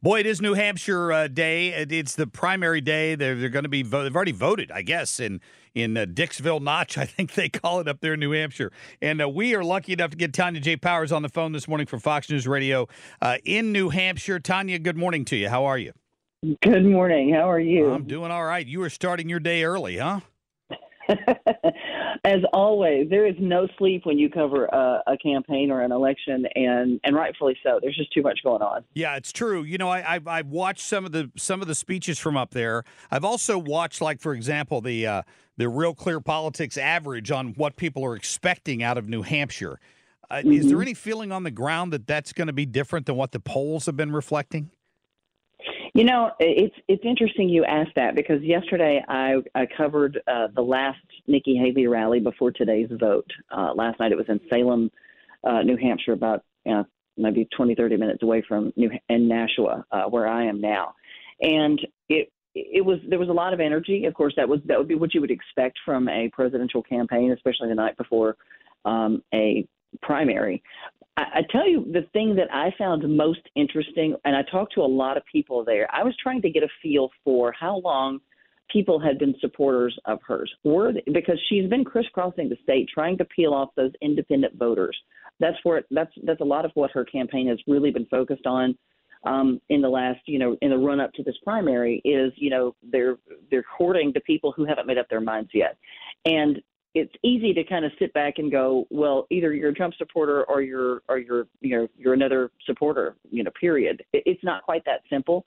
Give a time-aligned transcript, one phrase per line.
[0.00, 1.70] Boy, it is New Hampshire uh, day.
[1.70, 3.16] It's the primary day.
[3.16, 5.40] They're, they're going to be vo- they've already voted, I guess, in
[5.74, 8.72] in uh, Dixville Notch, I think they call it up there in New Hampshire.
[9.02, 10.76] And uh, we are lucky enough to get Tonya J.
[10.76, 12.86] Powers on the phone this morning for Fox News Radio
[13.20, 14.38] uh, in New Hampshire.
[14.38, 15.48] Tonya, good morning to you.
[15.48, 15.92] How are you?
[16.62, 17.34] Good morning.
[17.34, 17.90] How are you?
[17.90, 18.66] I'm doing all right.
[18.66, 20.20] You are starting your day early, huh?
[22.28, 26.44] As always, there is no sleep when you cover a, a, campaign or an election,
[26.54, 27.78] and and rightfully so.
[27.80, 28.84] There's just too much going on.
[28.92, 29.62] Yeah, it's true.
[29.62, 32.50] You know, I, I've, I've watched some of the some of the speeches from up
[32.50, 32.84] there.
[33.10, 35.22] I've also watched, like for example, the uh,
[35.56, 39.80] the Real Clear Politics average on what people are expecting out of New Hampshire.
[40.30, 40.52] Uh, mm-hmm.
[40.52, 40.82] Is there mm-hmm.
[40.82, 43.86] any feeling on the ground that that's going to be different than what the polls
[43.86, 44.70] have been reflecting?
[45.98, 50.62] You know, it's it's interesting you asked that because yesterday I, I covered uh, the
[50.62, 53.28] last Nikki Haley rally before today's vote.
[53.50, 54.92] Uh, last night it was in Salem,
[55.42, 56.84] uh, New Hampshire, about you know,
[57.16, 60.94] maybe 20, 30 minutes away from New in Nashua, uh, where I am now,
[61.40, 64.04] and it it was there was a lot of energy.
[64.04, 67.32] Of course, that was that would be what you would expect from a presidential campaign,
[67.32, 68.36] especially the night before
[68.84, 69.66] um, a
[70.02, 70.62] primary.
[71.16, 74.80] I, I tell you the thing that I found most interesting, and I talked to
[74.80, 75.88] a lot of people there.
[75.92, 78.20] I was trying to get a feel for how long
[78.70, 80.52] people had been supporters of hers.
[80.64, 84.96] Were they, because she's been crisscrossing the state trying to peel off those independent voters.
[85.40, 88.76] That's where that's that's a lot of what her campaign has really been focused on
[89.24, 92.50] um, in the last, you know, in the run up to this primary is, you
[92.50, 93.16] know, they're
[93.50, 95.76] they're courting the people who haven't made up their minds yet.
[96.24, 96.60] And
[96.94, 100.44] it's easy to kind of sit back and go, well, either you're a Trump supporter
[100.44, 103.50] or you're or you're you know you're another supporter, you know.
[103.58, 104.02] Period.
[104.12, 105.44] It's not quite that simple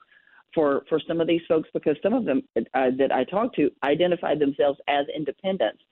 [0.54, 3.70] for for some of these folks because some of them uh, that I talked to
[3.82, 5.82] identified themselves as independents.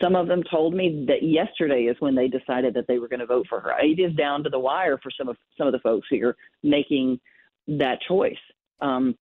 [0.00, 3.20] Some of them told me that yesterday is when they decided that they were going
[3.20, 3.72] to vote for her.
[3.80, 6.36] It is down to the wire for some of some of the folks who are
[6.62, 7.20] making
[7.68, 8.34] that choice.
[8.80, 9.16] Um,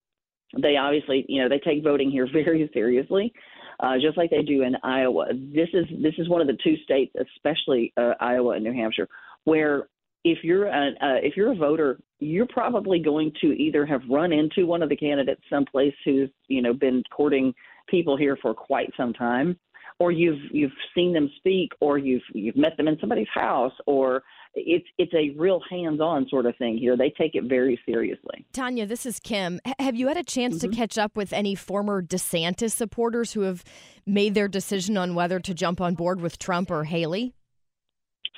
[0.60, 3.34] they obviously, you know, they take voting here very seriously
[3.80, 5.28] uh, just like they do in Iowa.
[5.34, 9.08] This is this is one of the two states, especially uh, Iowa and New Hampshire,
[9.44, 9.88] where
[10.24, 14.32] if you're a, uh, if you're a voter, you're probably going to either have run
[14.32, 17.54] into one of the candidates someplace who's you know been courting
[17.88, 19.58] people here for quite some time,
[20.00, 24.24] or you've you've seen them speak, or you've you've met them in somebody's house, or
[24.54, 26.96] it's it's a real hands-on sort of thing here.
[26.96, 28.46] They take it very seriously.
[28.54, 29.60] Tonya, this is Kim.
[29.80, 30.72] have you had a chance mm-hmm.
[30.72, 33.64] to catch up with any former DeSantis supporters who have
[34.06, 37.34] made their decision on whether to jump on board with Trump or Haley?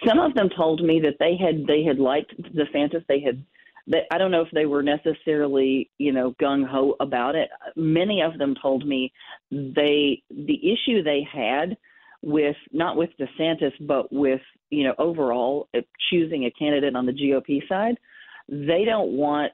[0.08, 3.06] Some of them told me that they had they had liked DeSantis.
[3.08, 3.44] They had
[3.90, 7.50] they, I don't know if they were necessarily, you know, gung ho about it.
[7.76, 9.12] Many of them told me
[9.52, 11.76] they the issue they had
[12.22, 17.14] with not with DeSantis, but with you know overall uh, choosing a candidate on the
[17.14, 17.96] GOP side,
[18.48, 19.54] they don't want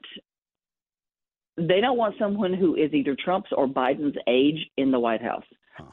[1.56, 5.44] they don't want someone who is either Trump's or Biden's age in the White House.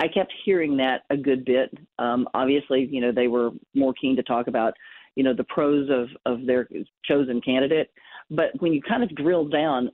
[0.01, 1.73] I kept hearing that a good bit.
[1.99, 4.73] Um, obviously, you know they were more keen to talk about
[5.15, 6.67] you know the pros of of their
[7.05, 7.91] chosen candidate.
[8.35, 9.91] But when you kind of drill down,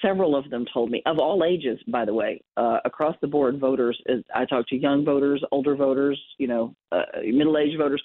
[0.00, 3.58] several of them told me, of all ages, by the way, uh, across the board,
[3.58, 4.00] voters.
[4.34, 8.02] I talked to young voters, older voters, you know, uh, middle-aged voters.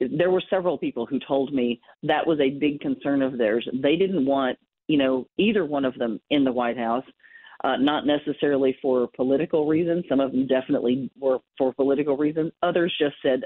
[0.00, 3.68] There were several people who told me that was a big concern of theirs.
[3.82, 4.58] They didn't want,
[4.88, 7.04] you know, either one of them in the White House
[7.66, 10.04] uh, not necessarily for political reasons.
[10.08, 12.52] Some of them definitely were for political reasons.
[12.62, 13.40] Others just said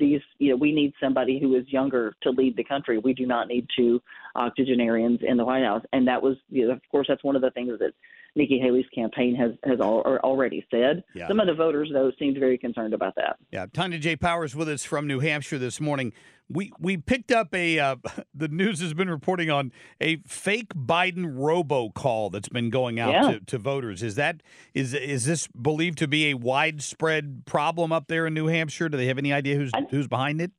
[0.00, 2.98] these, you know, we need somebody who is younger to lead the country.
[2.98, 4.02] We do not need two
[4.34, 7.42] octogenarians in the White House, and that was, you know, of course, that's one of
[7.42, 7.92] the things that
[8.34, 11.04] Nikki Haley's campaign has has already said.
[11.14, 11.28] Yeah.
[11.28, 13.36] Some of the voters, though, seemed very concerned about that.
[13.50, 14.16] Yeah, Tonya J.
[14.16, 16.12] Powers with us from New Hampshire this morning.
[16.48, 17.96] We we picked up a uh,
[18.34, 23.32] the news has been reporting on a fake Biden robocall that's been going out yeah.
[23.32, 24.02] to, to voters.
[24.02, 24.42] Is that
[24.72, 28.88] is is this believed to be a widespread problem up there in New Hampshire?
[28.88, 30.52] Do they have any idea who's I, who's behind it?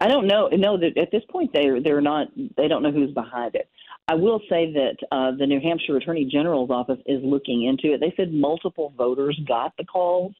[0.00, 0.48] I don't know.
[0.48, 2.28] No, at this point they they're not.
[2.56, 3.68] They don't know who's behind it.
[4.08, 8.00] I will say that uh, the New Hampshire Attorney General's office is looking into it.
[8.00, 10.32] They said multiple voters got the calls.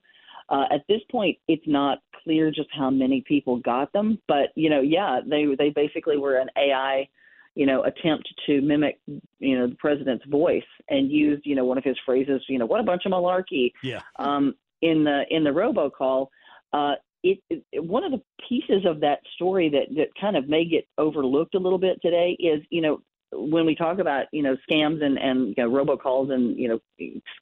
[0.49, 4.71] Uh, at this point, it's not clear just how many people got them, but you
[4.71, 7.07] know, yeah, they they basically were an AI,
[7.55, 11.77] you know, attempt to mimic, you know, the president's voice and used, you know, one
[11.77, 13.73] of his phrases, you know, what a bunch of malarkey.
[13.83, 14.01] Yeah.
[14.19, 16.29] Um, in the in the robocall,
[16.73, 20.65] uh, it, it one of the pieces of that story that that kind of may
[20.65, 23.03] get overlooked a little bit today is, you know,
[23.33, 26.81] when we talk about you know scams and and you know, robocalls and you know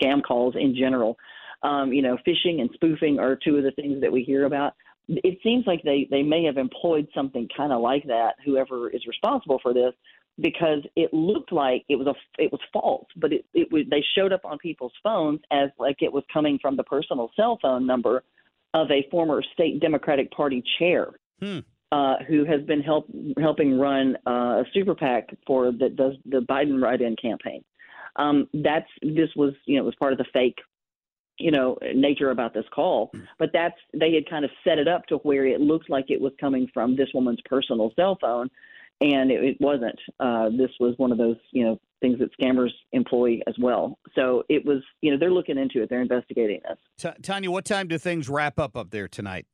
[0.01, 1.17] scam calls in general,
[1.63, 4.75] um, you know, phishing and spoofing are two of the things that we hear about
[5.09, 9.07] it seems like they they may have employed something kind of like that whoever is
[9.07, 9.93] responsible for this
[10.39, 14.05] because it looked like it was a it was false but it it was they
[14.17, 17.87] showed up on people's phones as like it was coming from the personal cell phone
[17.87, 18.25] number
[18.75, 21.09] of a former state democratic party chair
[21.41, 21.61] hmm.
[21.93, 23.07] Uh, who has been help
[23.39, 27.63] helping run uh, a super pac for the does the biden write-in campaign.
[28.17, 30.59] Um, that's this was you know was part of the fake
[31.39, 35.07] you know nature about this call but that's they had kind of set it up
[35.07, 38.49] to where it looked like it was coming from this woman's personal cell phone
[39.01, 39.99] and it, it wasn't.
[40.21, 43.99] Uh this was one of those you know things that scammers employ as well.
[44.15, 45.91] So it was you know they're looking into it.
[45.91, 46.79] They're investigating this.
[46.99, 49.47] T- Tonya what time do things wrap up up there tonight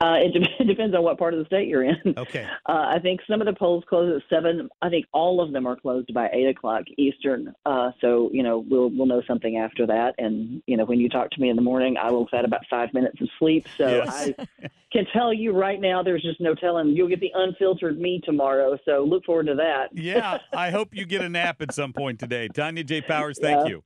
[0.00, 1.96] uh, it, de- depends on what part of the state you're in.
[2.16, 2.46] Okay.
[2.66, 4.68] Uh, I think some of the polls close at seven.
[4.82, 7.54] I think all of them are closed by eight o'clock Eastern.
[7.64, 10.14] Uh, so you know we'll we'll know something after that.
[10.18, 12.44] And you know when you talk to me in the morning, I will have had
[12.44, 13.66] about five minutes of sleep.
[13.76, 14.32] So yes.
[14.38, 16.88] I can tell you right now, there's just no telling.
[16.88, 18.78] You'll get the unfiltered me tomorrow.
[18.84, 19.88] So look forward to that.
[19.92, 22.48] yeah, I hope you get a nap at some point today.
[22.48, 23.02] Tonya J.
[23.02, 23.68] Powers, thank yeah.
[23.68, 23.84] you.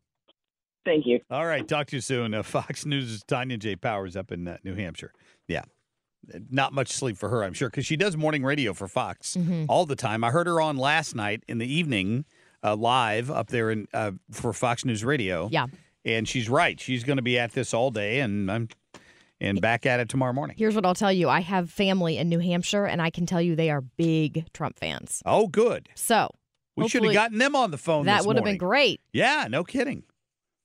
[0.85, 1.21] Thank you.
[1.31, 2.35] All right, talk to you soon.
[2.35, 3.77] Uh, Fox News' Tonya J.
[3.77, 5.13] Powers up in uh, New Hampshire.
[5.47, 5.63] Yeah
[6.51, 9.65] not much sleep for her, I'm sure, because she does morning radio for Fox mm-hmm.
[9.69, 10.25] all the time.
[10.25, 12.25] I heard her on last night in the evening,
[12.63, 15.49] uh, live up there in uh, for Fox News Radio.
[15.51, 15.67] Yeah,
[16.05, 16.81] and she's right.
[16.81, 18.69] She's going to be at this all day, and I'm
[19.41, 20.57] and back at it tomorrow morning.
[20.59, 23.41] Here's what I'll tell you: I have family in New Hampshire, and I can tell
[23.41, 25.23] you they are big Trump fans.
[25.27, 25.89] Oh, good.
[25.95, 26.31] So
[26.77, 28.07] we should have gotten them on the phone.
[28.07, 29.01] That would have been great.
[29.13, 30.05] Yeah, no kidding.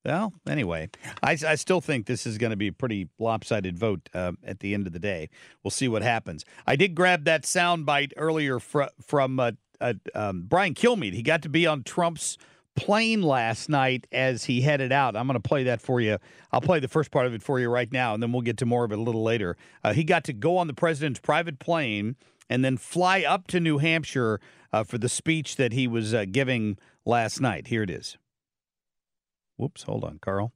[0.07, 0.89] Well, anyway,
[1.21, 4.61] I, I still think this is going to be a pretty lopsided vote uh, at
[4.61, 5.29] the end of the day.
[5.63, 6.45] We'll see what happens.
[6.65, 9.51] I did grab that sound bite earlier fr- from uh,
[9.81, 11.13] uh, um, Brian Kilmeade.
[11.13, 12.37] He got to be on Trump's
[12.77, 15.17] plane last night as he headed out.
[15.17, 16.19] I'm going to play that for you.
[16.53, 18.55] I'll play the first part of it for you right now, and then we'll get
[18.59, 19.57] to more of it a little later.
[19.83, 22.15] Uh, he got to go on the president's private plane
[22.49, 24.39] and then fly up to New Hampshire
[24.71, 27.67] uh, for the speech that he was uh, giving last night.
[27.67, 28.17] Here it is.
[29.57, 30.53] Whoops, hold on, Carl.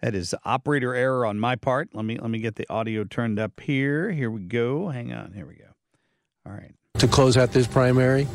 [0.00, 1.88] That is operator error on my part.
[1.94, 4.10] Let me let me get the audio turned up here.
[4.10, 4.88] Here we go.
[4.88, 5.32] Hang on.
[5.32, 5.64] Here we go.
[6.46, 6.74] All right.
[6.98, 8.28] To close out this primary,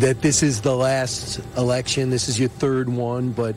[0.00, 2.10] that this is the last election.
[2.10, 3.56] This is your third one, but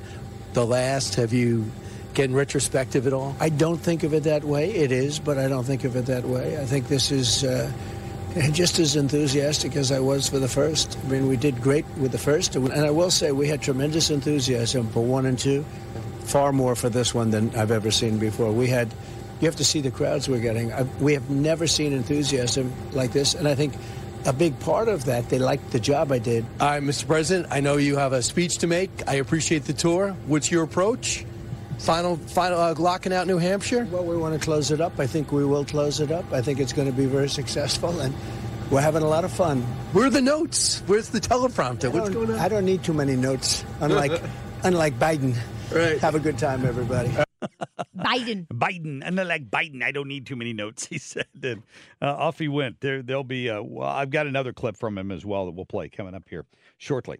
[0.54, 1.16] the last.
[1.16, 1.70] Have you
[2.14, 3.36] getting retrospective at all?
[3.40, 4.72] I don't think of it that way.
[4.72, 6.58] It is, but I don't think of it that way.
[6.58, 7.44] I think this is.
[7.44, 7.72] Uh,
[8.54, 10.98] just as enthusiastic as I was for the first.
[11.04, 14.10] I mean, we did great with the first, and I will say we had tremendous
[14.10, 15.66] enthusiasm for one and two,
[16.32, 18.52] far more for this one than I've ever seen before.
[18.54, 18.94] We had,
[19.42, 20.72] you have to see the crowds we're getting.
[20.72, 23.74] I, we have never seen enthusiasm like this, and I think
[24.26, 26.46] a big part of that, they liked the job I did.
[26.60, 27.06] All right, Mr.
[27.06, 28.90] President, I know you have a speech to make.
[29.08, 30.16] I appreciate the tour.
[30.28, 31.26] What's your approach?
[31.80, 33.86] Final, final uh, locking out New Hampshire.
[33.92, 35.00] Well, we want to close it up.
[35.00, 36.32] I think we will close it up.
[36.32, 38.16] I think it's going to be very successful, and
[38.70, 39.64] we're having a lot of fun.
[39.92, 40.82] Where are the notes?
[40.86, 41.92] Where's the teleprompter?
[41.92, 42.40] What's going on?
[42.40, 43.66] I don't need too many notes.
[43.82, 44.22] Unlike,
[44.64, 45.36] unlike Biden.
[45.72, 45.98] Right.
[46.00, 47.10] Have a good time, everybody.
[47.98, 48.46] Biden.
[48.48, 49.02] Biden.
[49.06, 51.28] And like Biden, I don't need too many notes, he said.
[51.42, 51.64] And
[52.02, 52.82] uh, off he went.
[52.82, 55.66] There, there'll be, uh, well, I've got another clip from him as well that we'll
[55.66, 56.46] play coming up here
[56.78, 57.20] shortly.